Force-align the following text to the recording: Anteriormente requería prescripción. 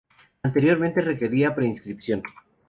Anteriormente 0.47 0.99
requería 1.09 1.53
prescripción. 1.59 2.19